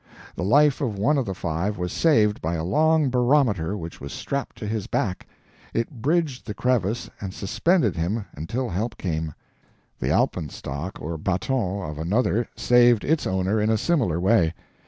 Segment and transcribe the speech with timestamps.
[0.35, 4.11] The life of one of the five was saved by a long barometer which was
[4.11, 5.27] strapped to his back
[5.75, 9.35] it bridged the crevice and suspended him until help came.
[9.99, 14.55] The alpenstock or baton of another saved its owner in a similar way.